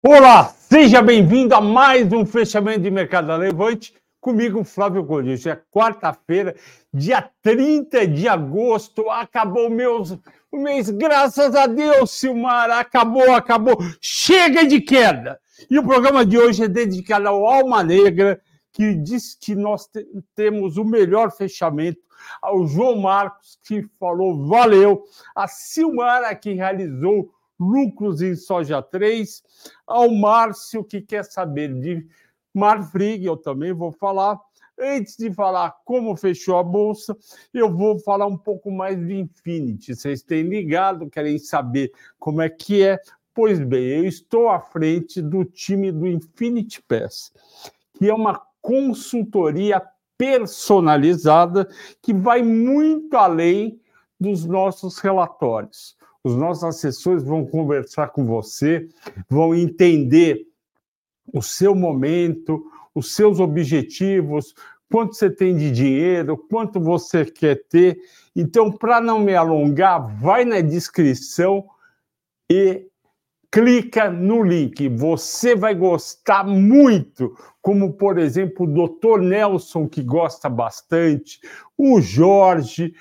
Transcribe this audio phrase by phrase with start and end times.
[0.00, 3.92] Olá, seja bem-vindo a mais um fechamento de mercado Levante.
[4.20, 5.34] Comigo, Flávio Godinho.
[5.34, 6.54] Hoje é quarta-feira,
[6.94, 9.10] dia 30 de agosto.
[9.10, 10.20] Acabou o
[10.52, 12.70] o mês, graças a Deus, Silmar.
[12.70, 13.76] Acabou, acabou.
[14.00, 15.40] Chega de queda.
[15.68, 18.40] E o programa de hoje é dedicado ao Alma Negra,
[18.72, 19.90] que diz que nós
[20.36, 21.98] temos o melhor fechamento.
[22.40, 25.02] Ao João Marcos, que falou valeu.
[25.34, 29.42] A Silmara, que realizou lucros em soja 3,
[29.86, 32.06] ao Márcio, que quer saber de
[32.54, 34.38] Marfrig, eu também vou falar.
[34.80, 37.16] Antes de falar como fechou a bolsa,
[37.52, 39.96] eu vou falar um pouco mais do Infinity.
[39.96, 42.96] Vocês têm ligado, querem saber como é que é?
[43.34, 47.32] Pois bem, eu estou à frente do time do Infinity Pass,
[47.94, 49.82] que é uma consultoria
[50.16, 51.68] personalizada
[52.00, 53.80] que vai muito além
[54.18, 58.88] dos nossos relatórios os nossos assessores vão conversar com você,
[59.28, 60.46] vão entender
[61.32, 64.54] o seu momento, os seus objetivos,
[64.90, 67.98] quanto você tem de dinheiro, quanto você quer ter.
[68.34, 71.66] Então, para não me alongar, vai na descrição
[72.50, 72.86] e
[73.50, 74.88] clica no link.
[74.88, 79.20] Você vai gostar muito, como por exemplo o Dr.
[79.20, 81.40] Nelson, que gosta bastante,
[81.76, 82.94] o Jorge,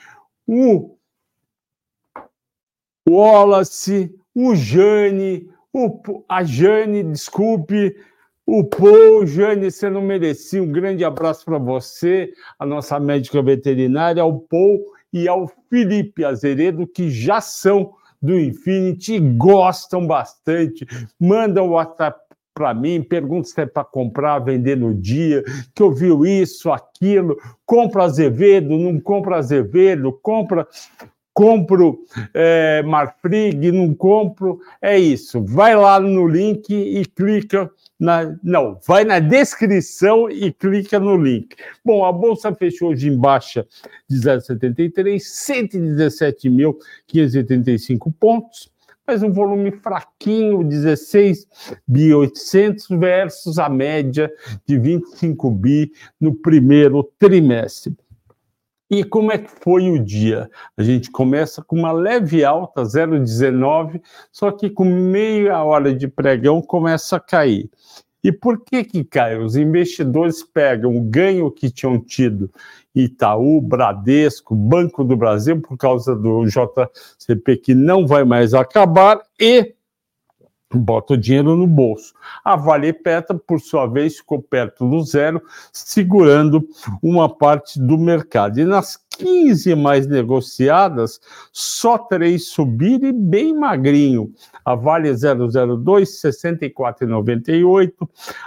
[0.46, 0.97] o
[3.08, 7.96] o Wallace, o Jane, o, a Jane, desculpe,
[8.46, 10.62] o Paul, Jane, você não merecia.
[10.62, 14.80] Um grande abraço para você, a nossa médica veterinária, ao Paul
[15.14, 20.86] e ao Felipe Azeredo, que já são do Infinity gostam bastante.
[21.20, 22.20] Mandam o WhatsApp
[22.54, 25.44] para mim, pergunta se é para comprar, vender no dia,
[25.76, 30.68] que ouviu isso, aquilo, compra Azevedo, não compra Azevedo, compra
[31.38, 32.04] compro
[32.34, 35.46] é, Marfrig, não compro, é isso.
[35.46, 38.36] Vai lá no link e clica na.
[38.44, 41.56] Não, vai na descrição e clica no link.
[41.86, 43.68] Bom, a bolsa fechou hoje em baixa
[44.10, 48.76] de 0,73, 117.585 pontos
[49.10, 51.48] mas um volume fraquinho, 16
[51.88, 54.30] bi 800 versus a média
[54.66, 57.96] de 25 bi no primeiro trimestre.
[58.90, 60.50] E como é que foi o dia?
[60.78, 66.62] A gente começa com uma leve alta, 0,19, só que com meia hora de pregão
[66.62, 67.70] começa a cair.
[68.24, 69.38] E por que que cai?
[69.38, 72.50] Os investidores pegam o ganho que tinham tido
[72.96, 79.76] Itaú, Bradesco, Banco do Brasil, por causa do JCP que não vai mais acabar, e
[80.74, 82.14] bota o dinheiro no bolso.
[82.44, 85.42] A Vale Petra, por sua vez, ficou perto do zero,
[85.72, 86.68] segurando
[87.02, 88.60] uma parte do mercado.
[88.60, 91.20] E nas 15 mais negociadas,
[91.52, 94.32] só três subiram e bem magrinho.
[94.64, 97.94] A Vale 002, 64,98.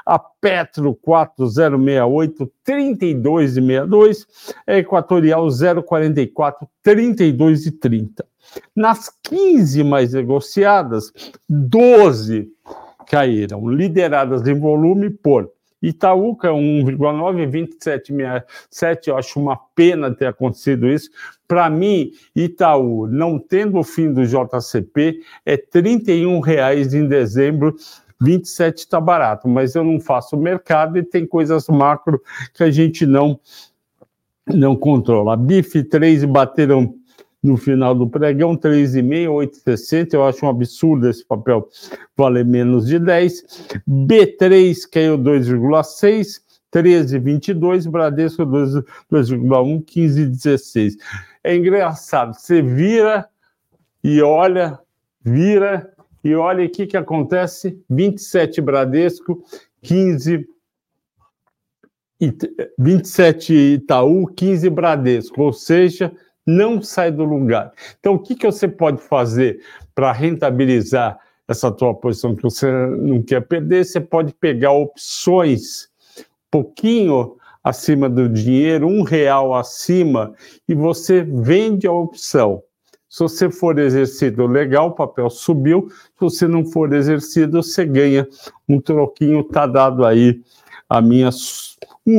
[0.05, 4.27] A Petro 4068, 32,62.
[4.67, 5.49] A Equatorial
[5.85, 8.30] 044, 32,30.
[8.75, 11.13] Nas 15 mais negociadas,
[11.49, 12.49] 12
[13.07, 15.51] caíram, lideradas em volume por
[15.83, 19.09] Itaúca 1,9, 27,67.
[19.09, 21.11] Eu acho uma pena ter acontecido isso.
[21.49, 27.75] Para mim, Itaú, não tendo o fim do JCP, é R$ reais em dezembro.
[28.21, 32.21] 27 está barato, mas eu não faço mercado e tem coisas macro
[32.53, 33.41] que a gente não
[34.47, 35.37] não controla.
[35.37, 36.95] BIF 3 bateram
[37.43, 39.29] no final do pregão, 3,5,
[39.65, 40.15] 8,60.
[40.15, 41.69] Eu acho um absurdo esse papel
[42.17, 43.83] valer menos de 10.
[43.89, 46.41] B3 caiu 2,6.
[46.73, 50.93] 13,22, Bradesco 2,1, 15,16.
[51.43, 53.29] É engraçado, você vira
[54.05, 54.79] e olha,
[55.21, 59.43] vira e olha o que, que acontece: 27 Bradesco,
[59.83, 60.47] 15
[62.79, 66.13] 27 Itaú, 15 Bradesco, ou seja,
[66.47, 67.73] não sai do lugar.
[67.99, 69.61] Então, o que, que você pode fazer
[69.95, 73.85] para rentabilizar essa tua posição que você não quer perder?
[73.85, 75.91] Você pode pegar opções
[76.51, 80.35] pouquinho acima do dinheiro, um real acima,
[80.69, 82.63] e você vende a opção.
[83.09, 85.89] Se você for exercido, legal, o papel subiu.
[85.91, 88.27] Se você não for exercido, você ganha
[88.69, 90.41] um troquinho, tá dado aí
[90.89, 91.31] a minha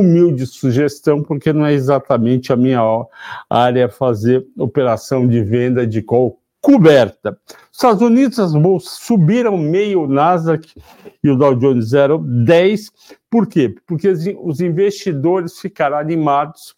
[0.00, 2.80] humilde sugestão, porque não é exatamente a minha
[3.48, 7.36] área fazer operação de venda de call coberta.
[7.70, 10.72] Estados Unidos, as bolsas subiram meio, o Nasdaq
[11.22, 12.90] e o Dow Jones 0,10.
[13.28, 13.74] Por quê?
[13.86, 16.74] Porque os investidores ficaram animados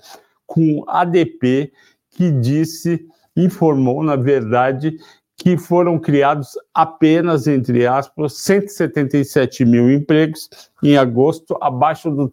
[0.46, 1.72] com ADP,
[2.10, 3.06] que disse,
[3.36, 4.96] informou, na verdade,
[5.36, 10.48] que foram criados apenas, entre aspas, 177 mil empregos
[10.82, 12.30] em agosto, abaixo dos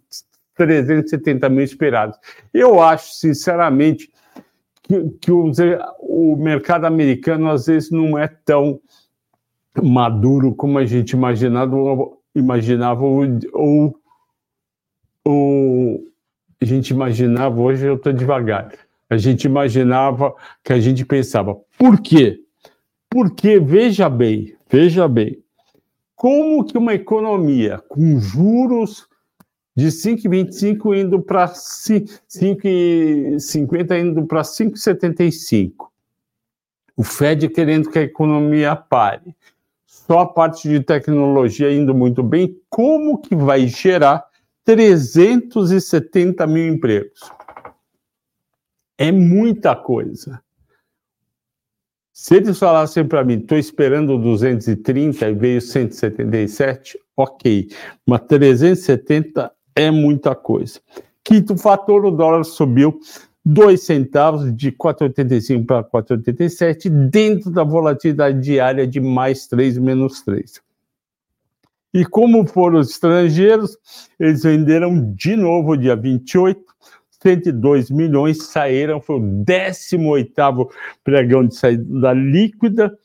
[0.55, 2.17] 370 mil esperados.
[2.53, 4.11] Eu acho, sinceramente,
[4.83, 5.51] que, que o,
[5.99, 8.79] o mercado americano às vezes não é tão
[9.81, 11.75] maduro como a gente imaginava,
[12.35, 13.95] imaginava ou, ou,
[15.23, 16.07] ou
[16.61, 18.73] a gente imaginava, hoje eu estou devagar,
[19.09, 20.33] a gente imaginava
[20.63, 22.39] que a gente pensava, por quê?
[23.09, 25.41] Porque, veja bem, veja bem,
[26.15, 29.07] como que uma economia com juros
[29.75, 35.89] de 5,25 indo para 5,50 indo para 5,75.
[36.95, 39.35] O Fed querendo que a economia pare.
[39.85, 44.25] Só a parte de tecnologia indo muito bem, como que vai gerar
[44.65, 47.31] 370 mil empregos?
[48.97, 50.41] É muita coisa.
[52.11, 57.69] Se eles falassem para mim, estou esperando 230 e veio 177, ok.
[58.05, 60.79] Mas 370 é muita coisa.
[61.23, 62.99] Quinto fator, o dólar subiu
[63.43, 70.61] 2 centavos, de 4,85 para 4,87, dentro da volatilidade diária de mais 3, menos 3.
[71.93, 73.77] E como foram os estrangeiros,
[74.19, 76.63] eles venderam de novo dia 28,
[77.21, 80.69] 102 milhões saíram, foi o 18º
[81.03, 82.97] pregão de saída líquida,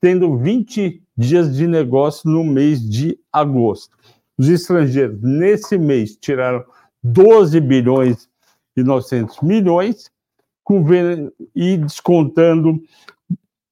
[0.00, 3.96] tendo 20 dias de negócio no mês de agosto.
[4.38, 6.64] Os estrangeiros, nesse mês, tiraram
[7.02, 8.28] 12 bilhões
[8.76, 10.10] e 900 milhões,
[11.54, 12.80] e descontando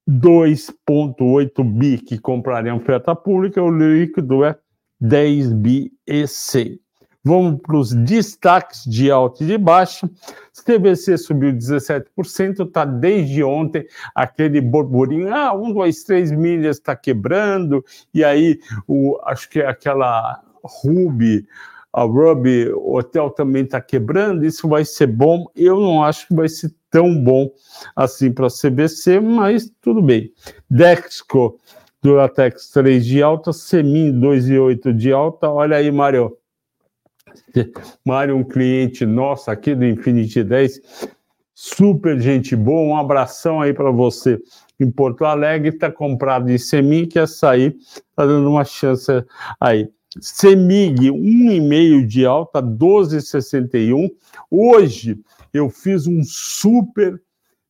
[0.08, 4.56] 2,8 bi que comprariam oferta pública, o líquido é
[5.00, 6.78] 10 bi e 100.
[7.24, 10.10] Vamos para os destaques de alta e de baixa.
[10.52, 17.84] CVC subiu 17%, está desde ontem aquele burburinho, ah, um, dois, três milhas está quebrando,
[18.12, 21.46] e aí o, acho que é aquela Ruby,
[21.92, 25.46] a Ruby Hotel também está quebrando, isso vai ser bom.
[25.54, 27.50] Eu não acho que vai ser tão bom
[27.94, 30.32] assim para a CVC, mas tudo bem.
[30.70, 31.58] Dexco,
[32.02, 35.50] Duratex 3 de alta, Semin 2,8 de alta.
[35.50, 36.36] Olha aí, Mário.
[38.04, 40.80] Mário, um cliente nosso aqui do Infinity 10,
[41.54, 44.38] super gente boa, um abração aí para você
[44.80, 49.10] em Porto Alegre, está comprado em Semin, quer sair, está dando uma chance
[49.60, 49.88] aí.
[50.20, 54.10] CEMIG, 1,5 de alta, 12,61.
[54.50, 55.18] Hoje
[55.52, 57.20] eu fiz um super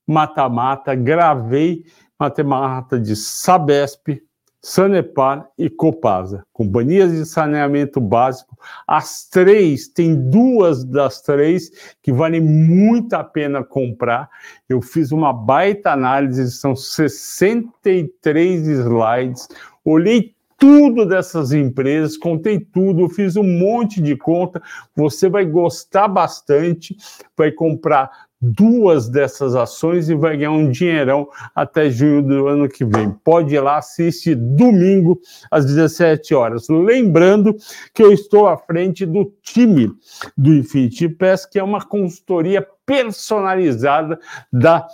[0.07, 1.85] mata-mata, gravei
[2.19, 4.23] mata-mata de Sabesp,
[4.65, 8.57] Sanepar e Copasa, companhias de saneamento básico.
[8.87, 11.69] As três, tem duas das três
[12.01, 14.31] que valem muito a pena comprar.
[14.69, 19.49] Eu fiz uma baita análise, são 63 slides,
[19.85, 24.63] olhei tudo dessas empresas, contei tudo, fiz um monte de conta.
[24.95, 26.97] Você vai gostar bastante,
[27.37, 28.09] vai comprar
[28.41, 33.11] duas dessas ações e vai ganhar um dinheirão até junho do ano que vem.
[33.25, 35.21] Pode ir lá, assiste domingo
[35.51, 36.69] às 17 horas.
[36.69, 37.57] Lembrando
[37.93, 39.91] que eu estou à frente do time
[40.39, 44.17] do Infinity Pass, que é uma consultoria personalizada
[44.53, 44.87] da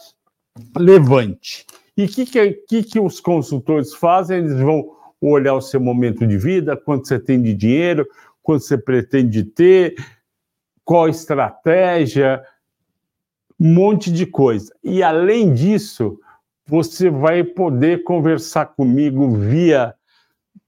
[0.78, 1.66] Levante.
[1.94, 2.24] E o que,
[2.66, 4.38] que, que os consultores fazem?
[4.38, 8.06] Eles vão olhar o seu momento de vida, quanto você tem de dinheiro,
[8.42, 9.94] quanto você pretende ter,
[10.84, 12.42] qual estratégia,
[13.60, 14.72] um monte de coisa.
[14.82, 16.18] E além disso,
[16.66, 19.94] você vai poder conversar comigo via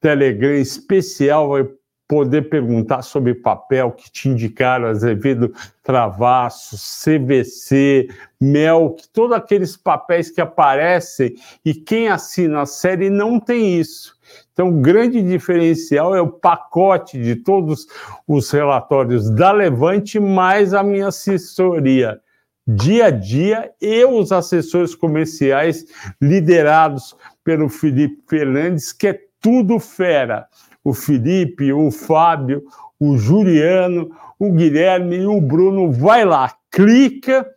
[0.00, 1.68] Telegram especial, vai
[2.08, 8.08] poder perguntar sobre papel que te indicaram, Azevedo Travasso, CVC,
[8.40, 14.18] Melk, todos aqueles papéis que aparecem e quem assina a série não tem isso.
[14.60, 17.86] Então, o grande diferencial é o pacote de todos
[18.28, 22.20] os relatórios da Levante, mais a minha assessoria
[22.68, 25.86] dia a dia e os assessores comerciais
[26.20, 30.46] liderados pelo Felipe Fernandes, que é tudo fera.
[30.84, 32.62] O Felipe, o Fábio,
[33.00, 35.90] o Juliano, o Guilherme e o Bruno.
[35.90, 37.48] Vai lá, clica,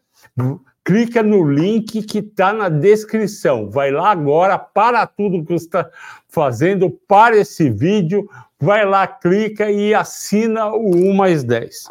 [0.84, 3.70] clica no link que está na descrição.
[3.70, 5.90] Vai lá agora, para tudo que você está
[6.28, 11.86] fazendo, para esse vídeo, vai lá, clica e assina o 1 mais 10.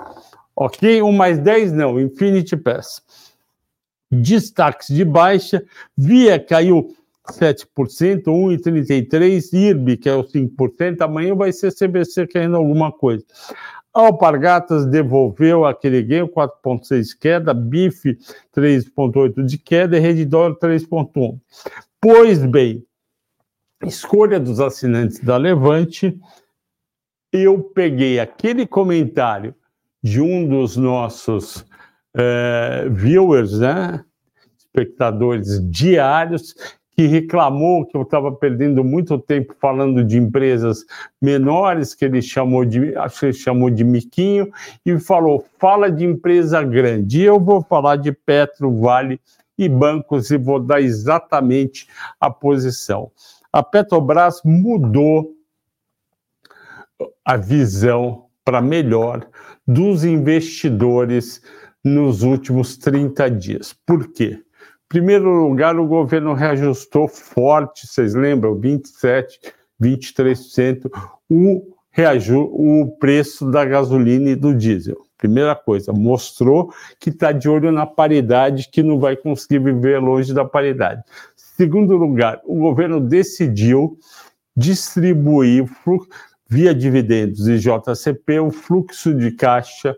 [0.54, 1.02] Ok?
[1.02, 3.02] 1 mais 10 não, Infinity Pass.
[4.10, 5.64] Destaques de baixa,
[5.96, 6.94] Via caiu
[7.30, 13.24] 7%, 1,33%, IRB, que é o 5%, amanhã vai ser CBC caindo alguma coisa.
[13.92, 18.18] Alpargatas devolveu aquele ganho, 4,6 queda, Bife
[18.56, 21.38] 3,8 de queda e Redditor 3,1.
[22.00, 22.84] Pois bem,
[23.84, 26.18] escolha dos assinantes da Levante,
[27.30, 29.54] eu peguei aquele comentário
[30.02, 31.64] de um dos nossos
[32.14, 34.04] é, viewers, né,
[34.56, 36.54] espectadores diários,
[36.94, 40.84] que reclamou que eu estava perdendo muito tempo falando de empresas
[41.20, 44.50] menores, que ele chamou de, acho que ele chamou de miquinho,
[44.84, 47.20] e falou: fala de empresa grande.
[47.20, 49.20] E eu vou falar de Petro, Vale
[49.56, 51.86] e bancos e vou dar exatamente
[52.20, 53.10] a posição.
[53.52, 55.34] A Petrobras mudou
[57.24, 59.26] a visão para melhor
[59.66, 61.42] dos investidores
[61.84, 63.76] nos últimos 30 dias.
[63.86, 64.42] Por quê?
[64.92, 69.40] Primeiro lugar, o governo reajustou forte, vocês lembram, 27,
[69.80, 70.90] 23%
[71.30, 74.98] o, reaju o preço da gasolina e do diesel.
[75.16, 80.34] Primeira coisa, mostrou que está de olho na paridade, que não vai conseguir viver longe
[80.34, 81.02] da paridade.
[81.34, 83.98] Segundo lugar, o governo decidiu
[84.54, 85.64] distribuir
[86.46, 89.96] via dividendos e JCP o fluxo de caixa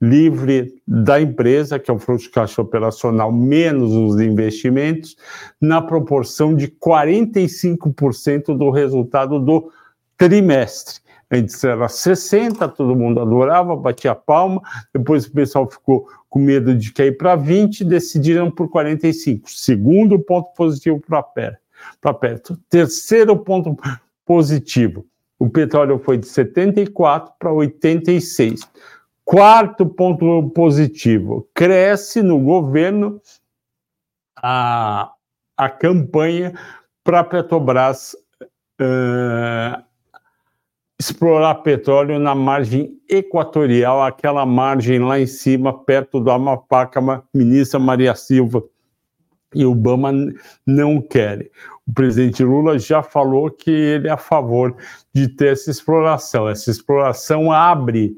[0.00, 5.16] livre da empresa, que é o fluxo de caixa operacional menos os investimentos,
[5.60, 9.72] na proporção de 45% do resultado do
[10.16, 11.00] trimestre.
[11.30, 14.62] Antes era 60%, todo mundo adorava, batia palma,
[14.94, 19.42] depois o pessoal ficou com medo de cair para 20%, decidiram por 45%.
[19.46, 21.02] Segundo ponto positivo
[22.00, 22.58] para perto.
[22.70, 23.76] Terceiro ponto
[24.24, 25.04] positivo,
[25.38, 28.62] o petróleo foi de 74 para 86
[29.28, 33.20] Quarto ponto positivo: cresce no governo
[34.42, 35.12] a,
[35.54, 36.54] a campanha
[37.04, 38.16] para a Petrobras
[38.80, 39.84] uh,
[40.98, 47.22] explorar petróleo na margem equatorial, aquela margem lá em cima, perto do Amapá, que a
[47.34, 48.64] ministra Maria Silva
[49.54, 50.10] e Obama
[50.66, 51.50] não querem.
[51.86, 54.74] O presidente Lula já falou que ele é a favor
[55.14, 56.48] de ter essa exploração.
[56.48, 58.16] Essa exploração abre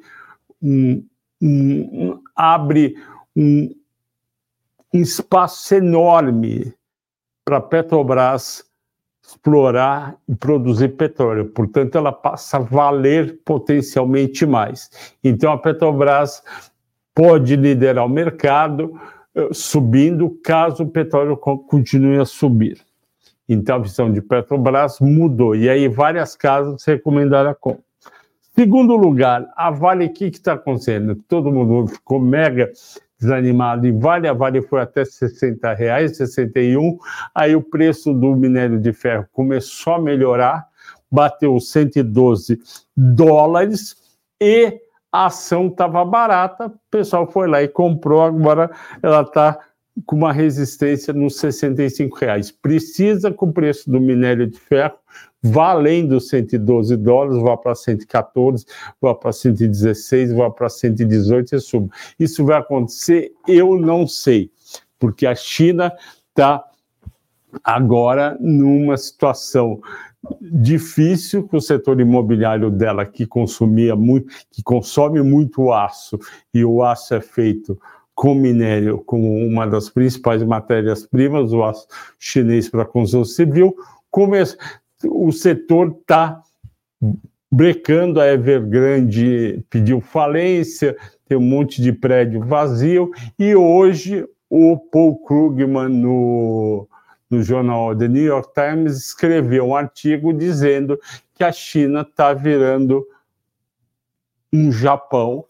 [0.62, 1.04] um,
[1.40, 2.96] um, abre
[3.36, 3.70] um,
[4.92, 6.74] espaço enorme
[7.44, 8.64] para a Petrobras
[9.22, 11.46] explorar e produzir petróleo.
[11.46, 14.90] Portanto, ela passa a valer potencialmente mais.
[15.22, 16.42] Então, a Petrobras
[17.14, 18.98] pode liderar o mercado
[19.34, 22.80] eh, subindo caso o petróleo continue a subir.
[23.48, 25.54] Então, a visão de Petrobras mudou.
[25.54, 27.89] E aí, várias casas recomendaram a compra.
[28.60, 31.16] Segundo lugar, a Vale, o que está acontecendo?
[31.26, 32.70] Todo mundo ficou mega
[33.18, 33.86] desanimado.
[33.86, 36.98] Em Vale, a Vale foi até 60 reais, 61,
[37.34, 40.66] aí o preço do minério de ferro começou a melhorar,
[41.10, 42.60] bateu 112
[42.94, 43.96] dólares
[44.38, 44.78] e
[45.10, 48.70] a ação estava barata, o pessoal foi lá e comprou, agora
[49.02, 49.58] ela está
[50.06, 52.50] com uma resistência nos 65 reais.
[52.50, 54.94] Precisa que o preço do minério de ferro
[55.42, 58.66] vá além dos 112 dólares, vá para 114,
[59.00, 61.88] vá para 116, vá para 118 e suba.
[62.18, 63.32] Isso vai acontecer?
[63.48, 64.50] Eu não sei,
[64.98, 65.92] porque a China
[66.28, 66.64] está
[67.64, 69.80] agora numa situação
[70.40, 76.18] difícil com o setor imobiliário dela que consumia muito, que consome muito aço
[76.52, 77.80] e o aço é feito
[78.20, 81.86] com minério como uma das principais matérias-primas, o aço
[82.18, 83.74] chinês para construção civil,
[85.06, 86.38] o setor está
[87.50, 90.94] brecando, a Evergrande pediu falência,
[91.26, 96.86] tem um monte de prédio vazio, e hoje o Paul Krugman, no,
[97.30, 101.00] no jornal The New York Times, escreveu um artigo dizendo
[101.34, 103.02] que a China está virando
[104.52, 105.46] um Japão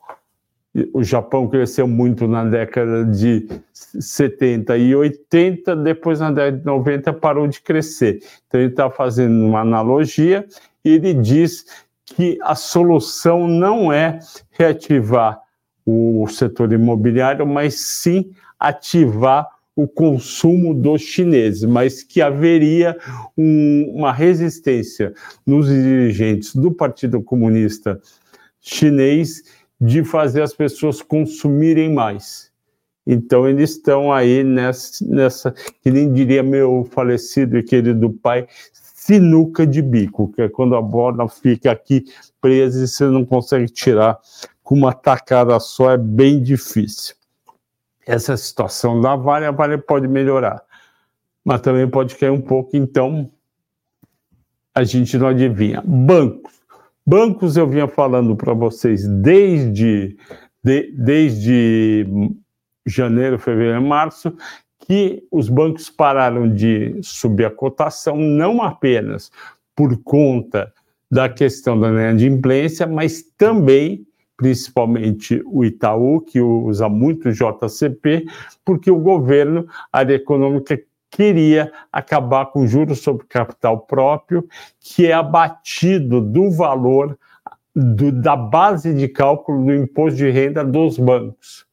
[0.93, 7.13] o Japão cresceu muito na década de 70 e 80, depois na década de 90
[7.15, 8.23] parou de crescer.
[8.47, 10.47] Então ele está fazendo uma analogia
[10.85, 11.65] e ele diz
[12.05, 14.21] que a solução não é
[14.53, 15.41] reativar
[15.85, 22.97] o setor imobiliário, mas sim ativar o consumo dos chineses, mas que haveria
[23.37, 25.15] um, uma resistência
[25.47, 28.01] nos dirigentes do Partido Comunista
[28.61, 29.43] Chinês
[29.81, 32.51] de fazer as pessoas consumirem mais.
[33.07, 39.67] Então, eles estão aí nessa, nessa, que nem diria meu falecido e querido pai, sinuca
[39.67, 42.05] de bico, que é quando a bola fica aqui
[42.41, 44.19] presa e você não consegue tirar
[44.63, 47.17] com uma tacada só, é bem difícil.
[48.07, 50.63] Essa situação da Vale, a Vale pode melhorar,
[51.45, 53.31] mas também pode cair um pouco, então
[54.75, 55.83] a gente não adivinha.
[55.85, 56.60] Bancos.
[57.11, 60.17] Bancos eu vinha falando para vocês desde,
[60.63, 62.07] de, desde
[62.87, 64.33] janeiro, fevereiro, março,
[64.87, 69.33] que os bancos pararam de subir a cotação, não apenas
[69.75, 70.73] por conta
[71.11, 78.25] da questão da inadimplência, mas também, principalmente o Itaú, que usa muito JCP,
[78.65, 84.49] porque o governo, a área econômica, queria acabar com juros sobre capital próprio,
[84.79, 87.19] que é abatido do valor
[87.75, 91.67] do, da base de cálculo do imposto de renda dos bancos.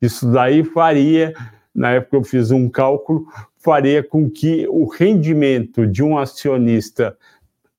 [0.00, 1.32] Isso daí faria,
[1.74, 7.16] na época eu fiz um cálculo, faria com que o rendimento de um acionista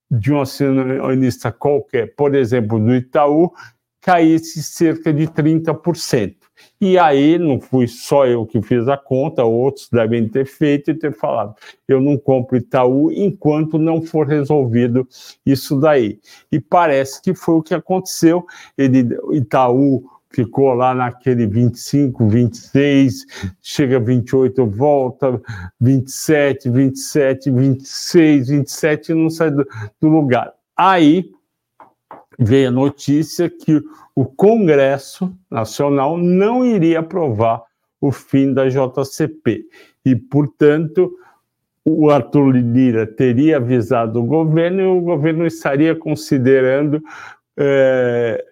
[0.09, 3.51] de um acionista qualquer, por exemplo, do Itaú,
[3.99, 6.35] caísse cerca de 30%.
[6.79, 10.93] E aí não fui só eu que fiz a conta, outros devem ter feito e
[10.93, 11.55] ter falado:
[11.87, 15.07] eu não compro Itaú enquanto não for resolvido
[15.45, 16.19] isso daí.
[16.51, 18.45] E parece que foi o que aconteceu.
[18.77, 20.03] Ele, Itaú
[20.33, 23.25] ficou lá naquele 25, 26,
[23.61, 25.41] chega 28, volta,
[25.79, 29.65] 27, 27, 26, 27 e não sai do,
[30.01, 30.51] do lugar.
[30.75, 31.29] Aí
[32.39, 33.81] veio a notícia que
[34.15, 37.63] o Congresso Nacional não iria aprovar
[37.99, 39.65] o fim da JCP.
[40.05, 41.13] E, portanto,
[41.85, 47.01] o Arthur Lira teria avisado o governo e o governo estaria considerando
[47.57, 48.43] é,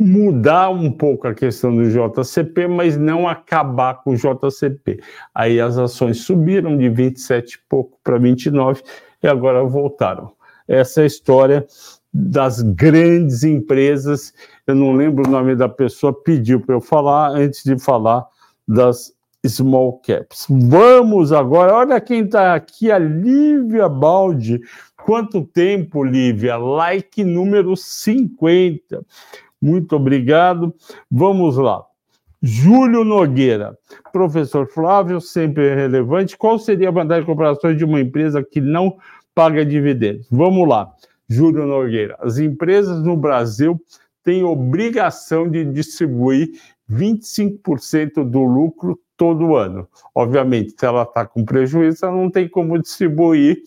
[0.00, 5.00] mudar um pouco a questão do JCP, mas não acabar com o JCP.
[5.34, 8.82] Aí as ações subiram de 27 e pouco para 29
[9.22, 10.32] e agora voltaram.
[10.66, 11.66] Essa é a história
[12.12, 14.32] das grandes empresas.
[14.66, 18.26] Eu não lembro o nome da pessoa, pediu para eu falar antes de falar
[18.66, 19.12] das
[19.46, 20.46] small caps.
[20.48, 24.60] Vamos agora, olha quem está aqui, a Lívia Baldi.
[25.04, 26.56] Quanto tempo, Lívia?
[26.56, 29.04] Like número 50.
[29.60, 30.74] Muito obrigado.
[31.10, 31.84] Vamos lá.
[32.42, 33.76] Júlio Nogueira,
[34.12, 36.38] professor Flávio, sempre relevante.
[36.38, 38.96] Qual seria a vantagem de comparações de uma empresa que não
[39.34, 40.26] paga dividendos?
[40.30, 40.90] Vamos lá.
[41.30, 43.80] Júlio Nogueira, as empresas no Brasil
[44.24, 46.50] têm obrigação de distribuir
[46.90, 49.88] 25% do lucro todo ano.
[50.12, 53.62] Obviamente, se ela está com prejuízo, ela não tem como distribuir.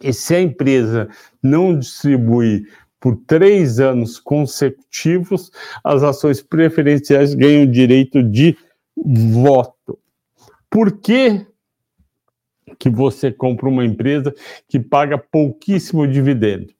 [0.00, 1.08] E se a empresa
[1.42, 2.70] não distribuir
[3.00, 5.50] por três anos consecutivos,
[5.82, 8.56] as ações preferenciais ganham direito de
[8.96, 9.98] voto.
[10.70, 11.46] Por que
[12.78, 14.34] que você compra uma empresa
[14.68, 16.72] que paga pouquíssimo dividendo,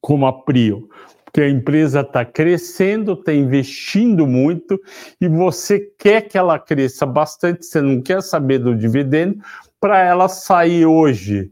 [0.00, 0.88] como a Prio,
[1.24, 4.80] porque a empresa está crescendo, está investindo muito
[5.20, 9.38] e você quer que ela cresça bastante, você não quer saber do dividendo,
[9.80, 11.50] para ela sair hoje,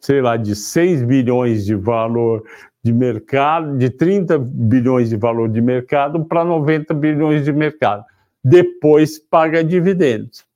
[0.00, 2.42] sei lá, de 6 bilhões de valor
[2.82, 8.04] de mercado, de 30 bilhões de valor de mercado para 90 bilhões de mercado.
[8.42, 10.46] Depois paga dividendos.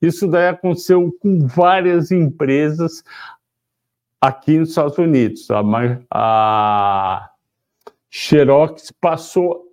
[0.00, 3.04] Isso daí aconteceu com várias empresas
[4.22, 5.50] aqui nos Estados Unidos.
[5.50, 5.60] A,
[6.14, 7.30] a
[8.08, 9.66] Xerox passou.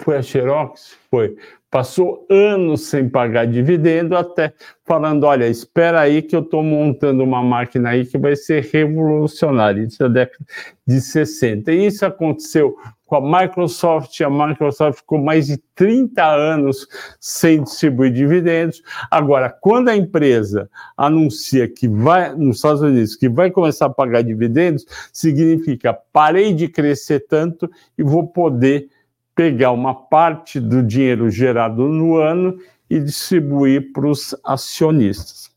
[0.00, 0.96] Foi a Xerox?
[1.10, 1.36] Foi.
[1.72, 4.52] Passou anos sem pagar dividendo, até
[4.84, 9.82] falando: olha, espera aí que eu estou montando uma máquina aí que vai ser revolucionária.
[9.82, 10.44] Isso é da década
[10.86, 11.72] de 60.
[11.72, 16.86] E isso aconteceu com a Microsoft, a Microsoft ficou mais de 30 anos
[17.18, 18.82] sem distribuir dividendos.
[19.10, 24.20] Agora, quando a empresa anuncia que vai, nos Estados Unidos, que vai começar a pagar
[24.20, 28.88] dividendos, significa parei de crescer tanto e vou poder
[29.34, 35.50] pegar uma parte do dinheiro gerado no ano e distribuir para os acionistas.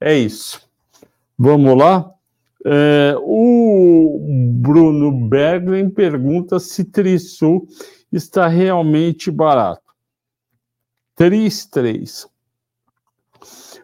[0.00, 0.60] É isso.
[1.38, 2.10] Vamos lá?
[2.64, 4.18] É, o
[4.54, 7.66] Bruno Berglin pergunta se Trisul
[8.12, 9.82] está realmente barato.
[11.14, 12.28] Tris 3.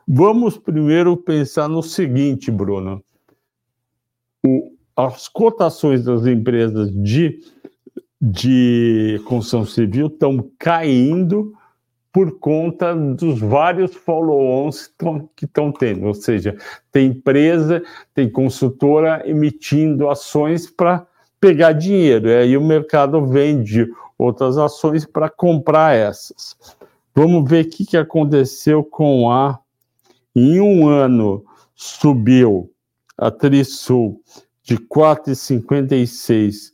[0.07, 3.03] Vamos primeiro pensar no seguinte, Bruno.
[4.47, 7.41] O, as cotações das empresas de,
[8.21, 11.55] de construção civil estão caindo
[12.13, 14.89] por conta dos vários follow-ons
[15.35, 16.57] que estão tendo, ou seja,
[16.93, 17.83] tem empresa,
[18.15, 21.05] tem consultora emitindo ações para
[21.41, 26.57] pegar dinheiro, e aí o mercado vende outras ações para comprar essas.
[27.13, 29.59] Vamos ver o que, que aconteceu com a.
[30.37, 32.71] Em um ano subiu
[33.19, 34.21] a Trisul
[34.63, 36.73] de 4,56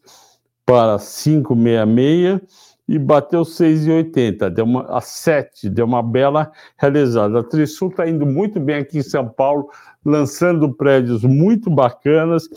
[0.70, 2.40] para 5,66
[2.86, 7.40] e bateu 6,80, deu uma, a 7, deu uma bela realizada.
[7.40, 9.68] A Trisul está indo muito bem aqui em São Paulo,
[10.04, 12.48] lançando prédios muito bacanas,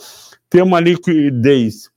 [0.47, 1.89] tem uma liquidez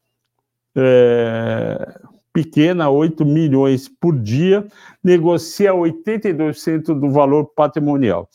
[0.75, 1.99] é,
[2.33, 4.67] pequena, 8 milhões por dia,
[5.05, 8.27] negocia 82% do valor patrimonial.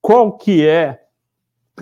[0.00, 0.98] Qual que é?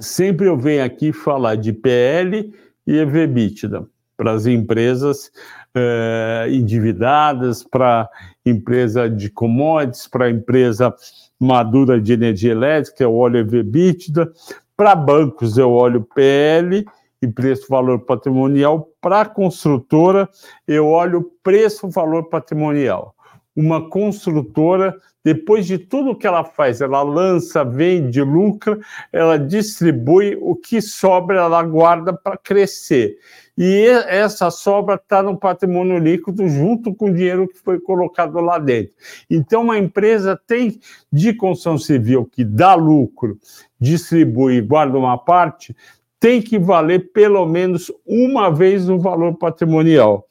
[0.00, 2.52] Sempre eu venho aqui falar de PL
[2.85, 5.31] e EV/EBITDA para as empresas
[5.74, 8.09] eh, endividadas, para
[8.44, 10.94] empresa de commodities, para empresa
[11.38, 14.33] madura de energia elétrica, eu olho EV/EBITDA,
[14.76, 16.85] para bancos eu olho PL
[17.20, 20.29] e preço-valor patrimonial, para construtora
[20.66, 23.14] eu olho preço-valor patrimonial.
[23.55, 28.79] Uma construtora, depois de tudo que ela faz, ela lança, vende, lucra,
[29.11, 33.16] ela distribui, o que sobra ela guarda para crescer.
[33.57, 38.59] E essa sobra está no patrimônio líquido junto com o dinheiro que foi colocado lá
[38.59, 38.92] dentro.
[39.31, 40.79] Então, uma empresa tem
[41.11, 43.38] de construção civil que dá lucro,
[43.81, 45.75] distribui e guarda uma parte,
[46.21, 50.27] tem que valer pelo menos uma vez o valor patrimonial.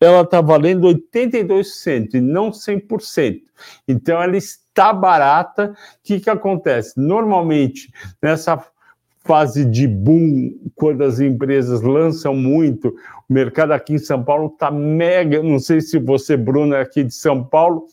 [0.00, 3.40] Ela está valendo 82% e não 100%.
[3.88, 5.72] Então, ela está barata.
[5.72, 6.94] O que, que acontece?
[6.96, 7.90] Normalmente,
[8.22, 8.64] nessa
[9.28, 12.88] fase de boom, quando as empresas lançam muito,
[13.28, 15.42] o mercado aqui em São Paulo está mega.
[15.42, 17.84] Não sei se você, Bruno, é aqui de São Paulo,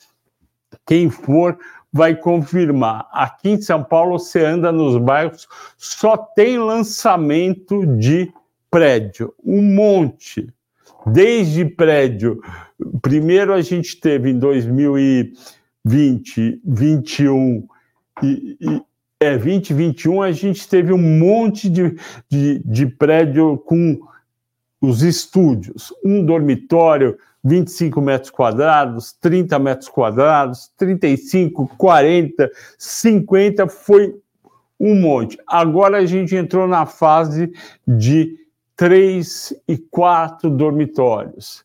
[0.86, 1.58] quem for
[1.92, 3.10] vai confirmar.
[3.12, 5.46] Aqui em São Paulo, você anda nos bairros,
[5.78, 8.32] só tem lançamento de
[8.72, 10.48] prédio, um monte.
[11.06, 12.40] Desde prédio.
[13.02, 17.68] Primeiro a gente teve em 2020, 21
[18.24, 18.82] e, e
[19.20, 21.98] é, 2021 a gente teve um monte de,
[22.30, 24.00] de, de prédio com
[24.82, 34.16] os estúdios, um dormitório, 25 metros quadrados, 30 metros quadrados, 35, 40, 50, foi
[34.80, 35.38] um monte.
[35.48, 37.52] Agora a gente entrou na fase
[37.88, 38.38] de
[38.76, 41.65] três e quatro dormitórios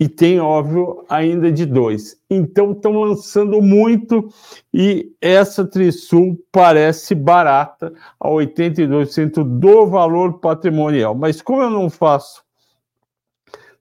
[0.00, 2.16] e tem, óbvio, ainda de dois.
[2.30, 4.32] Então, estão lançando muito
[4.72, 11.14] e essa Trisul parece barata, a 82% do valor patrimonial.
[11.14, 12.42] Mas como eu não faço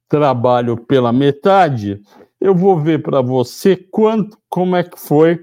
[0.10, 2.02] trabalho pela metade,
[2.42, 5.42] eu vou ver para você quanto, como é que foi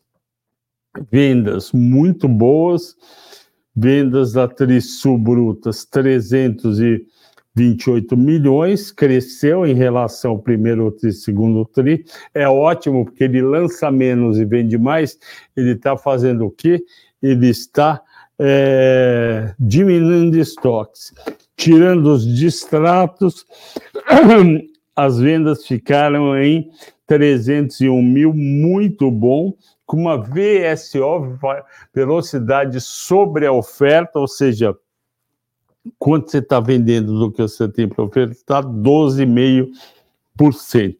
[1.12, 2.96] Vendas muito boas,
[3.76, 7.06] vendas da Trisul Brutas, 300 e
[7.56, 12.06] 28 milhões, cresceu em relação ao primeiro e segundo tri.
[12.34, 15.18] É ótimo, porque ele lança menos e vende mais.
[15.56, 16.82] Ele está fazendo o quê?
[17.22, 18.02] Ele está
[18.40, 21.14] é, diminuindo estoques,
[21.56, 23.46] tirando os distratos.
[24.96, 26.70] As vendas ficaram em
[27.08, 29.54] 301 mil, muito bom,
[29.86, 31.38] com uma VSO,
[31.94, 34.76] velocidade sobre a oferta, ou seja,
[35.98, 38.64] quanto você está vendendo do que você tem para ofertar?
[38.64, 40.98] 12,5%.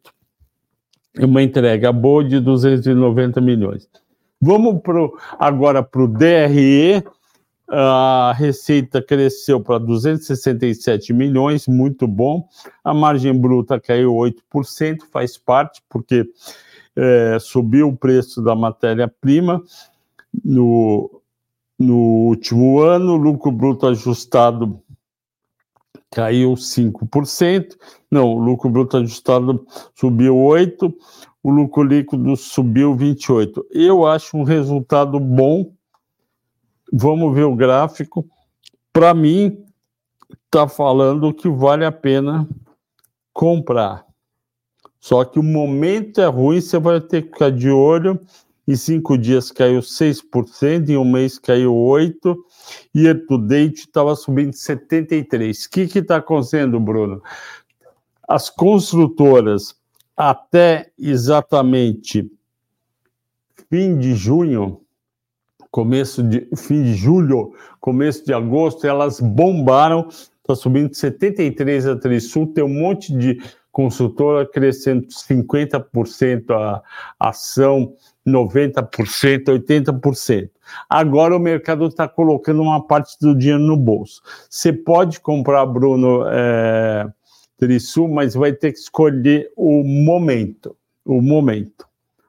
[1.18, 3.90] É uma entrega boa de 290 milhões.
[4.40, 7.04] Vamos pro, agora para o DRE.
[7.74, 12.46] A receita cresceu para 267 milhões, muito bom.
[12.84, 16.30] A margem bruta caiu 8%, faz parte, porque
[16.96, 19.64] é, subiu o preço da matéria-prima
[20.44, 21.21] no,
[21.82, 24.82] no último ano, o lucro bruto ajustado
[26.10, 27.78] caiu 5%.
[28.10, 29.66] Não, o lucro bruto ajustado
[29.96, 30.94] subiu 8%,
[31.44, 33.64] o lucro líquido subiu 28%.
[33.72, 35.72] Eu acho um resultado bom
[36.92, 38.28] Vamos ver o gráfico.
[38.92, 39.64] Para mim,
[40.46, 42.48] está falando que vale a pena
[43.32, 44.06] comprar.
[45.00, 48.20] Só que o momento é ruim, você vai ter que ficar de olho.
[48.72, 52.38] Em cinco dias caiu 6%, em um mês caiu 8%,
[52.96, 55.66] e to date estava subindo 73%.
[55.66, 57.22] O que está acontecendo, Bruno?
[58.26, 59.76] As construtoras,
[60.16, 62.32] até exatamente
[63.70, 64.80] fim de junho,
[65.70, 72.54] começo de fim de julho, começo de agosto, elas bombaram, está subindo 73 a Trisul,
[72.54, 73.38] tem um monte de
[73.72, 76.84] consultora crescendo 50% a
[77.20, 77.96] ação,
[78.28, 80.50] 90%, 80%.
[80.90, 84.22] Agora o mercado está colocando uma parte do dinheiro no bolso.
[84.50, 87.08] Você pode comprar, Bruno, é,
[87.58, 90.76] Trisul, mas vai ter que escolher o momento.
[91.06, 91.86] O momento.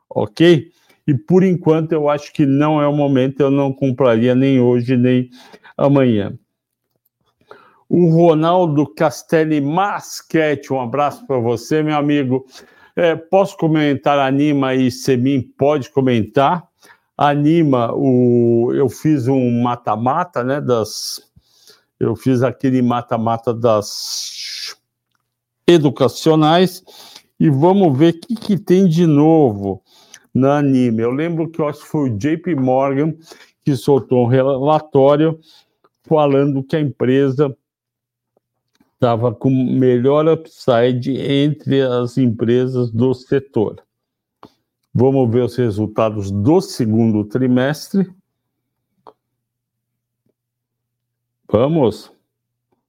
[0.09, 0.71] Ok?
[1.07, 4.97] E por enquanto eu acho que não é o momento, eu não compraria nem hoje,
[4.97, 5.31] nem
[5.77, 6.39] amanhã
[7.93, 10.73] o Ronaldo Castelli Masquete.
[10.73, 12.47] Um abraço para você, meu amigo.
[12.97, 15.43] É, posso comentar Anima e Semin?
[15.43, 16.67] Pode comentar.
[17.19, 20.59] Anima, o, eu fiz um mata-mata, né?
[20.59, 21.21] Das,
[22.01, 24.75] eu fiz aquele mata-mata das
[25.67, 26.83] educacionais
[27.39, 29.83] e vamos ver o que, que tem de novo
[30.33, 31.03] na Anima.
[31.03, 33.13] Eu lembro que eu acho que foi o JP Morgan
[33.63, 35.39] que soltou um relatório
[36.09, 37.55] falando que a empresa
[39.03, 43.83] estava com melhor upside entre as empresas do setor.
[44.95, 48.09] Vamos ver os resultados do segundo trimestre.
[51.51, 52.13] Vamos.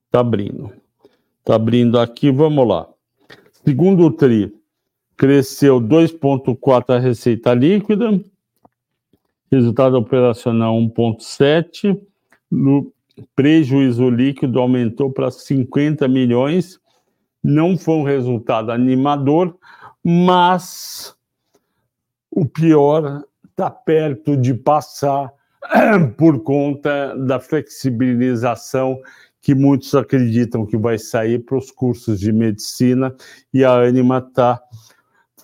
[0.06, 0.72] Está abrindo.
[1.40, 2.88] Está abrindo aqui, vamos lá.
[3.66, 4.54] Segundo tri,
[5.18, 8.24] cresceu 2,4 a receita líquida,
[9.52, 12.00] resultado operacional 1,7.
[13.36, 16.80] Prejuízo líquido aumentou para 50 milhões.
[17.44, 19.56] Não foi um resultado animador,
[20.04, 21.16] mas
[22.32, 25.32] o pior está perto de passar
[26.18, 29.00] por conta da flexibilização
[29.42, 33.14] que muitos acreditam que vai sair para os cursos de medicina
[33.54, 34.62] e a Anima está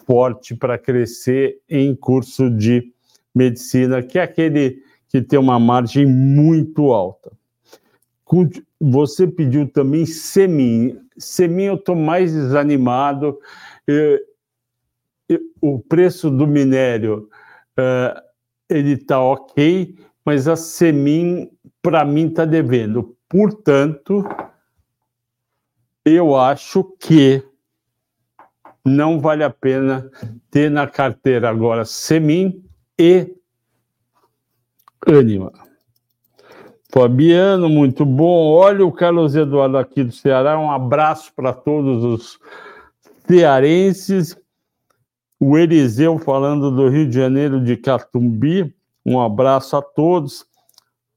[0.08, 2.92] forte para crescer em curso de
[3.36, 7.39] medicina, que é aquele que tem uma margem muito alta.
[8.80, 11.00] Você pediu também semin.
[11.18, 13.40] Semin eu estou mais desanimado.
[15.62, 17.30] O preço do minério
[17.78, 18.24] é,
[18.70, 23.16] ele está ok, mas a semin para mim está devendo.
[23.28, 24.24] Portanto,
[26.06, 27.44] eu acho que
[28.86, 30.10] não vale a pena
[30.50, 32.64] ter na carteira agora semin
[32.98, 33.36] e
[35.08, 35.69] Anima.
[36.92, 38.52] Fabiano, muito bom.
[38.52, 40.60] Olha o Carlos Eduardo aqui do Ceará.
[40.60, 42.40] Um abraço para todos os
[43.28, 44.36] cearenses.
[45.40, 48.74] O Eliseu falando do Rio de Janeiro de Catumbi.
[49.06, 50.46] Um abraço a todos.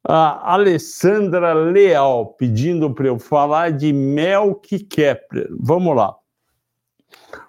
[0.05, 5.49] A Alessandra Leal pedindo para eu falar de Melk Kepler.
[5.59, 6.15] Vamos lá.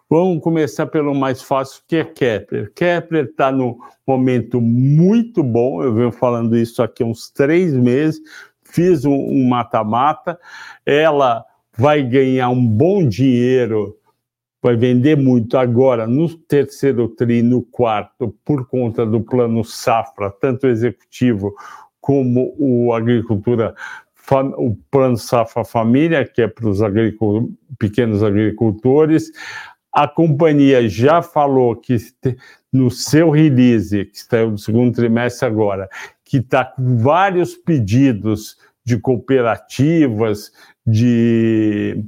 [0.10, 2.72] Vamos começar pelo mais fácil, que é Kepler.
[2.74, 8.22] Kepler está no momento muito bom, eu venho falando isso aqui há uns três meses,
[8.64, 10.40] fiz um mata-mata,
[10.86, 11.44] ela
[11.76, 13.98] vai ganhar um bom dinheiro,
[14.62, 20.68] vai vender muito agora no terceiro tri, no quarto, por conta do plano safra, tanto
[20.68, 21.56] executivo
[22.00, 23.74] como o agricultura
[24.58, 26.80] o plano Safra Família, que é para os
[27.78, 29.32] pequenos agricultores,
[29.92, 31.98] a companhia já falou que
[32.72, 35.88] no seu release, que está no segundo trimestre agora,
[36.26, 40.52] que está com vários pedidos de cooperativas,
[40.86, 42.04] de,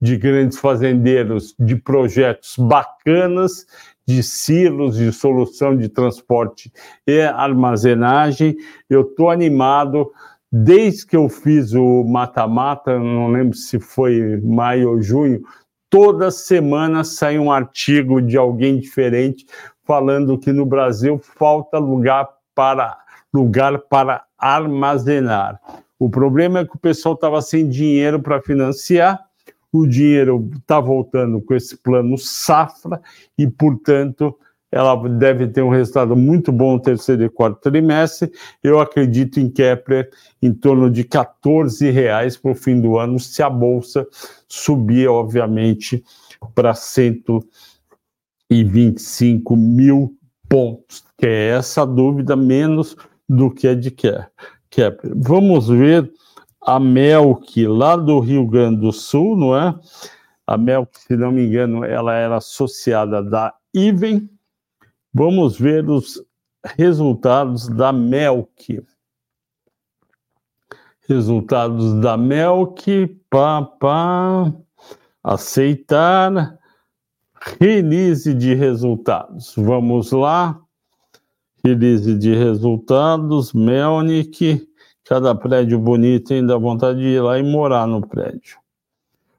[0.00, 3.66] de grandes fazendeiros, de projetos bacanas,
[4.04, 6.72] de silos, de solução de transporte
[7.06, 8.56] e armazenagem.
[8.90, 10.10] Eu estou animado.
[10.52, 15.42] Desde que eu fiz o mata-mata, não lembro se foi maio ou junho,
[15.88, 19.46] toda semana sai um artigo de alguém diferente
[19.84, 22.98] falando que no Brasil falta lugar para
[23.32, 25.58] lugar para armazenar.
[25.98, 29.18] O problema é que o pessoal estava sem dinheiro para financiar,
[29.72, 33.00] o dinheiro está voltando com esse plano safra
[33.38, 34.36] e, portanto,
[34.72, 38.32] ela deve ter um resultado muito bom no terceiro e quarto trimestre.
[38.62, 40.08] Eu acredito em Kepler
[40.40, 44.06] em torno de 14 reais para o fim do ano, se a bolsa
[44.48, 46.02] subir, obviamente,
[46.54, 50.16] para 125 mil
[50.48, 52.96] pontos, que é essa dúvida menos
[53.28, 54.30] do que a de Kepler.
[55.14, 56.10] Vamos ver
[56.62, 59.78] a Melk lá do Rio Grande do Sul, não é?
[60.46, 64.31] A Melk, se não me engano, ela era associada da Iven.
[65.14, 66.24] Vamos ver os
[66.64, 68.82] resultados da Melk.
[71.06, 74.50] Resultados da Melk, pá, pá,
[75.22, 76.58] aceitar,
[77.60, 79.52] release de resultados.
[79.54, 80.58] Vamos lá,
[81.62, 84.66] release de resultados, Melnik,
[85.04, 88.56] cada prédio bonito, ainda dá vontade de ir lá e morar no prédio.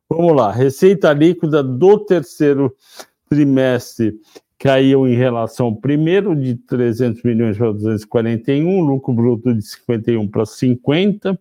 [0.08, 2.76] Vamos lá, receita líquida do terceiro
[3.28, 4.20] trimestre
[4.64, 11.38] caiu em relação primeiro, de 300 milhões para 241, lucro bruto de 51 para 50,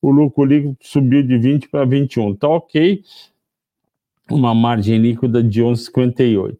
[0.00, 2.36] o lucro líquido subiu de 20 para 21.
[2.36, 3.02] Tá ok,
[4.30, 6.56] uma margem líquida de 11,58.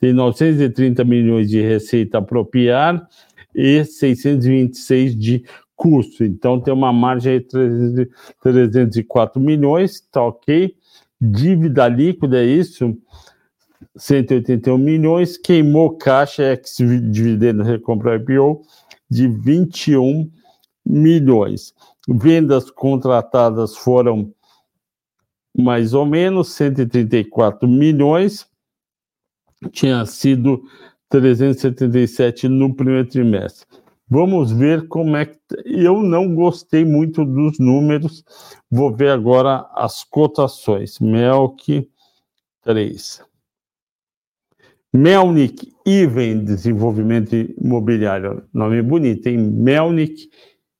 [0.00, 3.08] Tem 930 milhões de receita apropriar
[3.54, 5.44] e 626 de
[5.76, 6.24] custo.
[6.24, 8.10] Então tem uma margem de
[8.42, 10.74] 304 milhões, tá ok.
[11.20, 12.98] Dívida líquida é isso,
[13.96, 16.76] 181 milhões, queimou caixa ex
[17.10, 18.62] dividendo recompra IPO
[19.08, 20.30] de 21
[20.84, 21.72] milhões.
[22.08, 24.32] Vendas contratadas foram
[25.56, 28.46] mais ou menos 134 milhões,
[29.70, 30.62] tinha sido
[31.08, 33.66] 377 no primeiro trimestre.
[34.08, 35.38] Vamos ver como é que.
[35.64, 38.22] Eu não gostei muito dos números.
[38.70, 40.98] Vou ver agora as cotações.
[40.98, 41.88] Melk
[42.62, 43.22] 3.
[44.94, 48.44] Melnik Iven Desenvolvimento Imobiliário.
[48.54, 49.38] Nome bonito, hein?
[49.38, 50.30] Melnik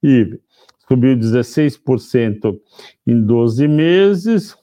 [0.03, 0.38] Iven.
[0.87, 2.61] Subiu 16%
[3.07, 4.57] em 12 meses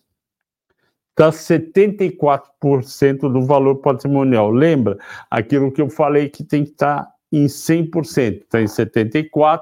[1.11, 4.49] está 74% do valor patrimonial.
[4.49, 4.97] Lembra
[5.29, 9.59] aquilo que eu falei que tem que estar tá em 100%, está em 74%,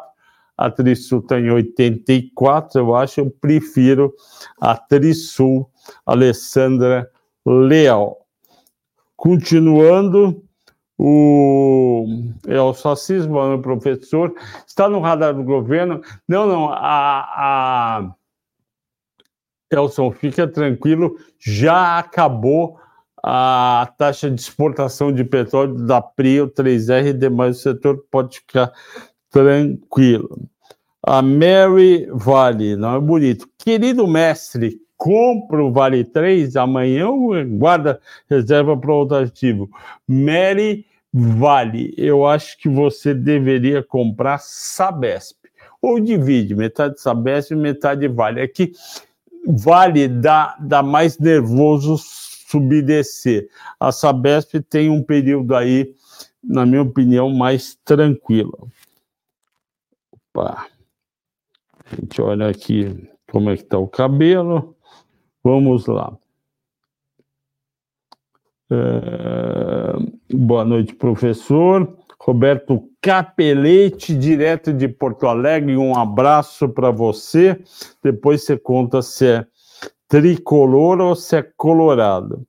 [0.58, 4.14] a Trisul está em 84%, eu acho, eu prefiro
[4.60, 5.70] a Trisul
[6.06, 7.10] Alessandra
[7.46, 8.18] Leal.
[9.20, 10.42] Continuando,
[10.98, 12.06] o
[12.48, 14.34] é o fascismo, meu professor,
[14.66, 16.02] está no radar do governo.
[16.26, 18.16] Não, não, a, a
[19.70, 22.80] Elson, fica tranquilo, já acabou
[23.22, 28.72] a taxa de exportação de petróleo da Prio 3R e demais o setor pode ficar
[29.30, 30.50] tranquilo.
[31.04, 33.50] A Mary Vale, não é bonito.
[33.58, 39.70] Querido mestre, compra o Vale 3 amanhã ou guarda reserva para outro ativo?
[40.06, 45.38] Mary Vale, eu acho que você deveria comprar Sabesp.
[45.82, 48.42] Ou divide, metade Sabesp e metade Vale.
[48.42, 48.74] Aqui
[49.48, 53.50] Vale dá, dá mais nervoso subir e descer.
[53.80, 55.96] A Sabesp tem um período aí,
[56.44, 58.70] na minha opinião, mais tranquilo.
[60.12, 60.68] Opa.
[61.86, 64.76] A gente olha aqui como é que está o cabelo.
[65.44, 66.18] Vamos lá.
[68.72, 70.36] É...
[70.36, 71.98] Boa noite, professor.
[72.20, 75.78] Roberto Capelete, direto de Porto Alegre.
[75.78, 77.60] Um abraço para você.
[78.04, 79.46] Depois você conta se é
[80.08, 82.46] tricolor ou se é colorado.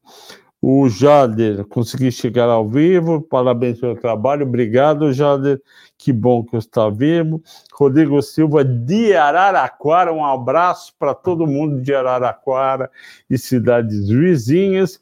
[0.63, 5.59] O Jader, consegui chegar ao vivo, parabéns pelo trabalho, obrigado, Jader,
[5.97, 7.43] que bom que está vivo.
[7.73, 12.91] Rodrigo Silva, de Araraquara, um abraço para todo mundo de Araraquara
[13.29, 15.01] e cidades vizinhas.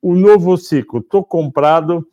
[0.00, 2.04] O novo ciclo, estou comprado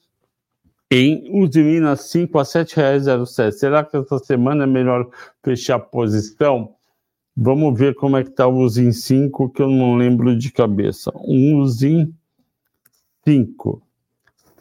[0.92, 1.24] em
[1.56, 3.52] Minas 5 a R$ 7,07.
[3.52, 5.08] Será que essa semana é melhor
[5.44, 6.76] fechar posição?
[7.36, 11.12] Vamos ver como é que está o Usim 5, que eu não lembro de cabeça.
[11.16, 12.14] Um Usim
[13.26, 13.82] 5,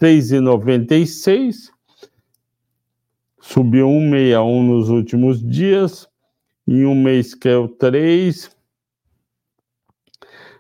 [0.00, 1.70] 6,96.
[3.40, 6.09] Subiu 1,61 nos últimos dias.
[6.66, 7.34] Em um mês
[7.78, 8.50] 3.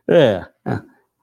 [0.08, 0.80] É, é.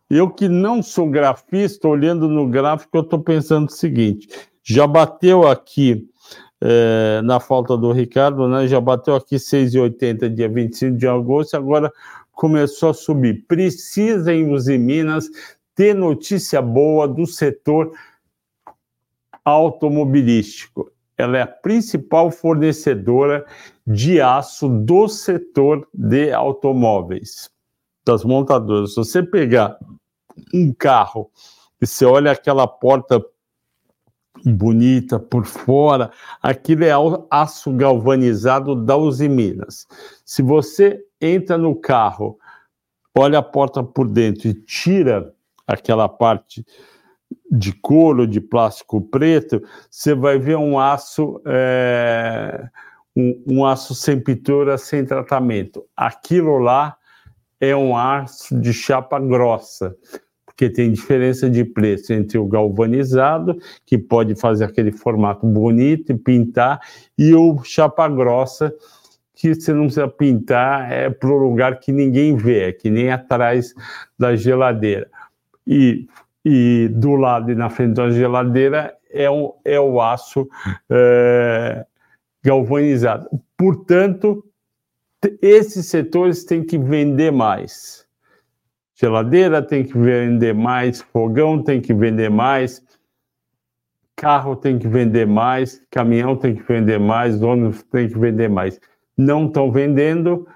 [0.07, 4.27] Eu que não sou grafista, olhando no gráfico, eu estou pensando o seguinte:
[4.63, 6.07] já bateu aqui,
[6.61, 8.67] é, na falta do Ricardo, né?
[8.67, 11.91] Já bateu aqui 6,80 dia 25 de agosto, agora
[12.31, 13.45] começou a subir.
[13.47, 15.27] Precisa em Uzi Minas
[15.75, 17.91] ter notícia boa do setor
[19.43, 20.89] automobilístico.
[21.17, 23.45] Ela é a principal fornecedora
[23.85, 27.49] de aço do setor de automóveis
[28.05, 28.91] das montadoras.
[28.91, 29.77] Se você pegar
[30.53, 31.29] um carro
[31.81, 33.23] e você olha aquela porta
[34.43, 36.11] bonita por fora,
[36.41, 36.91] aquilo é
[37.29, 39.87] aço galvanizado da Uzi Minas.
[40.23, 42.37] Se você entra no carro,
[43.17, 45.34] olha a porta por dentro e tira
[45.67, 46.65] aquela parte
[47.51, 52.67] de couro, de plástico preto, você vai ver um aço, é,
[53.15, 55.85] um, um aço sem pintura, sem tratamento.
[55.95, 56.97] Aquilo lá
[57.59, 59.95] é um aço de chapa grossa,
[60.45, 66.17] porque tem diferença de preço entre o galvanizado, que pode fazer aquele formato bonito e
[66.17, 66.79] pintar,
[67.17, 68.73] e o chapa grossa,
[69.33, 73.11] que você não precisa pintar, é para o lugar que ninguém vê, é que nem
[73.11, 73.73] atrás
[74.17, 75.09] da geladeira.
[75.67, 76.07] E,
[76.43, 80.47] e do lado e na frente da geladeira é, um, é o aço
[80.89, 81.85] é,
[82.43, 83.27] galvanizado.
[83.57, 84.43] Portanto,
[85.41, 88.05] esses setores têm que vender mais.
[88.93, 92.81] Geladeira tem que vender mais, fogão tem que vender mais,
[94.15, 98.79] carro tem que vender mais, caminhão tem que vender mais, ônibus tem que vender mais.
[99.17, 100.47] Não estão vendendo,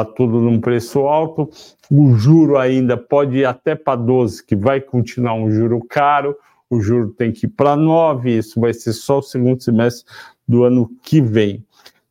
[0.00, 1.50] está tudo num preço alto,
[1.90, 6.36] o juro ainda pode ir até para 12, que vai continuar um juro caro,
[6.68, 10.10] o juro tem que ir para 9, isso vai ser só o segundo semestre
[10.46, 11.64] do ano que vem.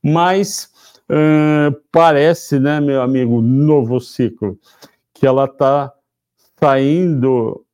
[0.03, 0.71] Mas
[1.91, 4.59] parece, né, meu amigo, novo ciclo,
[5.13, 5.91] que ela está
[6.59, 7.65] saindo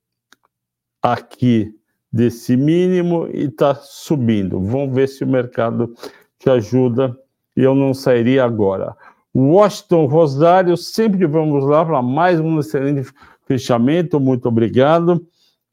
[1.02, 1.76] aqui
[2.12, 4.60] desse mínimo e está subindo.
[4.62, 5.94] Vamos ver se o mercado
[6.40, 7.18] te ajuda
[7.56, 8.96] eu não sairia agora.
[9.36, 13.12] Washington Rosário, sempre vamos lá para mais um excelente
[13.46, 15.28] fechamento, muito obrigado.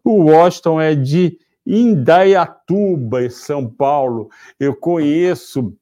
[0.05, 4.29] O Washington é de Indaiatuba, em São Paulo.
[4.59, 5.73] Eu conheço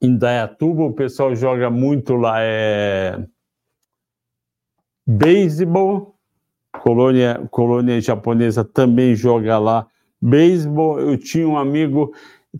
[0.00, 3.22] Indaiatuba, o pessoal joga muito lá, é
[5.06, 6.16] beisebol,
[6.72, 9.86] colônia, colônia japonesa também joga lá
[10.20, 10.98] beisebol.
[10.98, 12.14] Eu tinha um amigo,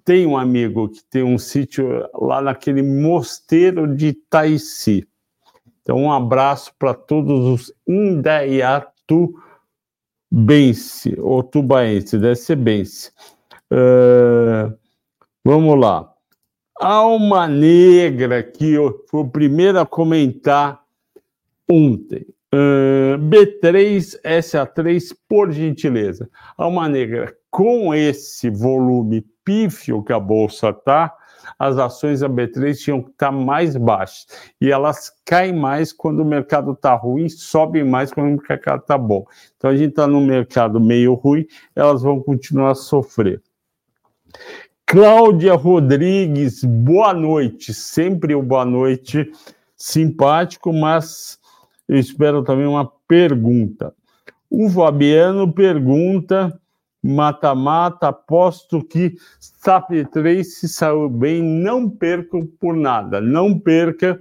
[0.05, 5.07] tem um amigo que tem um sítio lá naquele mosteiro de Taici.
[5.83, 8.91] Então, um abraço para todos os Indaiatubense,
[11.19, 13.13] ou tubaense, deve ser bense.
[13.71, 14.75] Uh,
[15.45, 16.11] vamos lá.
[16.81, 18.77] Alma Negra, que
[19.09, 20.83] fui o primeiro a comentar
[21.71, 22.27] ontem.
[22.53, 26.31] Uh, B3, SA3, por gentileza.
[26.57, 31.15] Alma Negra, com esse volume pífio que a Bolsa está,
[31.57, 34.27] as ações da B3 tinham que estar tá mais baixas.
[34.61, 38.99] E elas caem mais quando o mercado está ruim, sobem mais quando o mercado está
[38.99, 39.25] bom.
[39.57, 41.47] Então a gente está num mercado meio ruim,
[41.77, 43.41] elas vão continuar a sofrer.
[44.85, 47.73] Cláudia Rodrigues, boa noite.
[47.73, 49.31] Sempre o boa noite
[49.77, 51.39] simpático, mas
[51.89, 53.95] eu espero também uma pergunta.
[54.51, 56.61] O Fabiano pergunta:
[57.05, 64.19] mata-mata, aposto que SAP 3 se saiu bem, não perca por nada, não perca,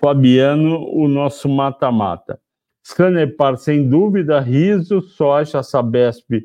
[0.00, 2.40] Fabiano, o nosso mata-mata.
[2.82, 6.44] Sanepar, sem dúvida, riso, só acha a Sabesp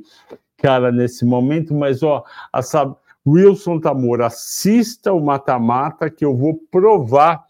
[0.57, 2.95] cara nesse momento, mas ó, a Sab...
[3.26, 7.43] Wilson Tamor, assista o mata-mata que eu vou provar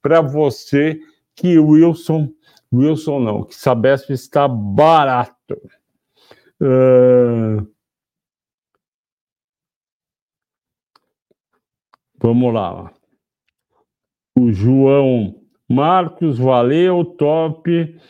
[0.00, 0.98] para você
[1.36, 2.30] que Wilson,
[2.72, 5.60] Wilson não, que Sabesp está barato.
[6.60, 7.66] Uh,
[12.20, 12.92] vamos lá.
[14.36, 15.34] O João
[15.68, 18.00] Marcos, valeu, top.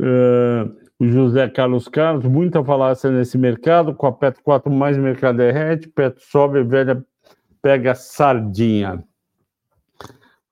[0.00, 5.38] Uh, o José Carlos Carlos, muita falácia nesse mercado, com a Petro 4 mais mercado
[5.38, 7.04] derrete, Petro sobe, velha
[7.60, 9.04] pega sardinha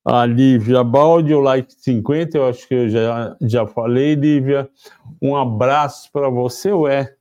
[0.05, 4.69] a Lívia Baldi, o like 50, eu acho que eu já, já falei, Lívia.
[5.21, 7.15] Um abraço para você, ué.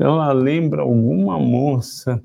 [0.00, 2.22] Ela lembra alguma moça.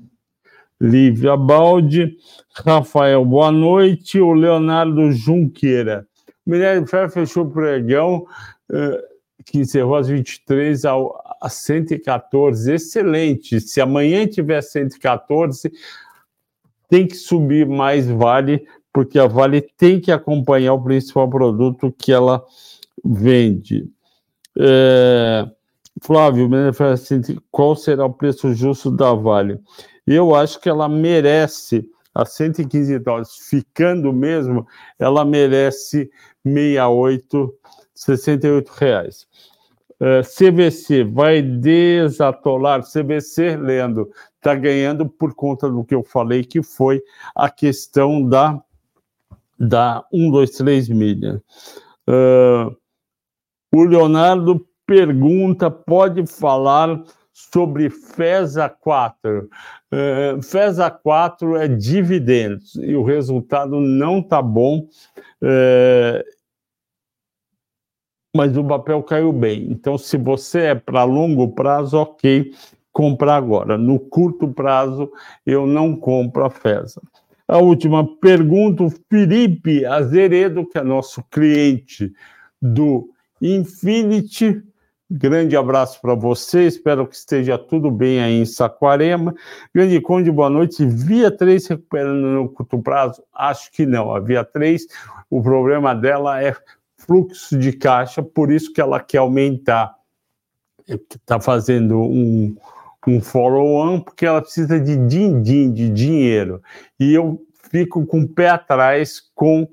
[0.80, 2.16] Lívia Baldi,
[2.54, 4.18] Rafael, boa noite.
[4.18, 6.06] O Leonardo Junqueira.
[6.46, 8.26] Minério Ferro fechou o pregão,
[8.72, 9.04] eh,
[9.44, 12.72] que encerrou às 23 ao, a 114.
[12.72, 13.60] Excelente.
[13.60, 15.70] Se amanhã tiver 114,
[16.88, 22.10] tem que subir mais vale porque a Vale tem que acompanhar o principal produto que
[22.10, 22.42] ela
[23.04, 23.86] vende.
[24.58, 25.46] É,
[26.02, 26.48] Flávio,
[26.92, 27.20] assim,
[27.50, 29.60] qual será o preço justo da Vale?
[30.06, 34.66] Eu acho que ela merece a 115 dólares, ficando mesmo,
[34.98, 36.10] ela merece
[36.44, 37.54] 68,
[37.94, 39.26] 68 reais.
[40.00, 42.82] Uh, CVC vai desatolar.
[42.82, 47.02] CVC, Leandro, está ganhando por conta do que eu falei, que foi
[47.34, 48.62] a questão da
[49.58, 51.42] da 123 milha.
[52.06, 52.76] Uh,
[53.74, 59.50] o Leonardo pergunta: pode falar sobre FESA 4?
[59.92, 64.88] Uh, FESA 4 é dividendos e o resultado não está bom.
[65.42, 66.36] Uh,
[68.34, 69.66] mas o papel caiu bem.
[69.70, 72.52] Então, se você é para longo prazo, ok,
[72.92, 73.78] comprar agora.
[73.78, 75.10] No curto prazo,
[75.44, 77.00] eu não compro a FESA.
[77.48, 82.12] A última pergunta, o Felipe Azeredo, que é nosso cliente
[82.60, 83.08] do
[83.40, 84.62] Infinity.
[85.08, 89.36] Grande abraço para você, espero que esteja tudo bem aí em Saquarema.
[89.72, 90.84] Grande Conde, boa noite.
[90.84, 93.22] Via 3 recuperando no curto prazo?
[93.32, 94.12] Acho que não.
[94.12, 94.84] A Via 3,
[95.30, 96.56] o problema dela é
[96.96, 99.94] fluxo de caixa, por isso que ela quer aumentar.
[100.88, 102.56] Está fazendo um,
[103.06, 106.60] um follow-on, porque ela precisa de din-din, de dinheiro.
[106.98, 107.40] E eu
[107.70, 109.68] fico com o pé atrás com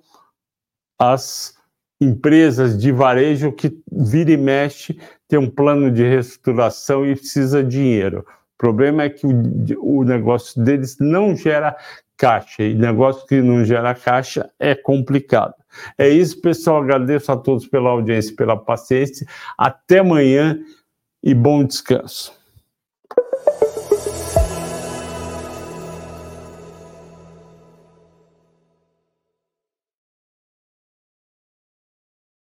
[1.00, 1.56] as
[2.02, 7.78] empresas de varejo que vira e mexe, tem um plano de reestruturação e precisa de
[7.78, 8.20] dinheiro.
[8.20, 11.76] O problema é que o, o negócio deles não gera
[12.18, 15.56] caixa, e negócio que não gera caixa é complicado.
[15.98, 16.82] É isso, pessoal.
[16.82, 19.26] Agradeço a todos pela audiência, pela paciência.
[19.58, 20.60] Até amanhã
[21.24, 22.32] e bom descanso.